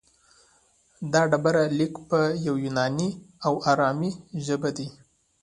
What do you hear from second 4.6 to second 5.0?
دی